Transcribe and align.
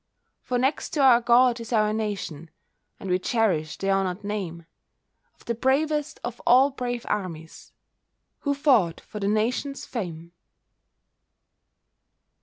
For 0.41 0.57
next 0.57 0.89
to 0.95 1.01
our 1.03 1.21
God 1.21 1.59
is 1.59 1.71
our 1.71 1.93
Nation; 1.93 2.49
And 2.99 3.07
we 3.07 3.19
cherish 3.19 3.77
the 3.77 3.91
honoured 3.91 4.23
name 4.23 4.65
Of 5.35 5.45
the 5.45 5.53
bravest 5.53 6.19
of 6.23 6.41
all 6.43 6.71
brave 6.71 7.05
armies 7.07 7.71
Who 8.39 8.55
fought 8.55 8.99
for 9.01 9.19
that 9.19 9.27
Nation's 9.27 9.85
fame. 9.85 10.31